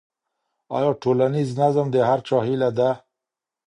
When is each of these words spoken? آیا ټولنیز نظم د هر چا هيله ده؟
آیا 0.77 0.91
ټولنیز 1.01 1.49
نظم 1.61 1.87
د 1.91 1.95
هر 2.09 2.19
چا 2.27 2.37
هيله 2.47 2.69
ده؟ 2.77 2.89